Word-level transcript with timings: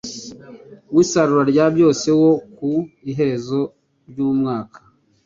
w 0.95 0.97
isarura 1.03 1.43
rya 1.51 1.65
byose 1.75 2.07
wo 2.21 2.31
ku 2.57 2.71
iherezo 3.11 3.59
ry 4.09 4.17
umwaka 4.27 4.79